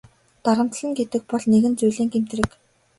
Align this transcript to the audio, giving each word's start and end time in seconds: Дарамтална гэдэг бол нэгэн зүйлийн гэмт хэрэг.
Дарамтална 0.43 0.93
гэдэг 0.99 1.21
бол 1.29 1.43
нэгэн 1.51 1.73
зүйлийн 1.79 2.09
гэмт 2.13 2.29
хэрэг. 2.31 2.51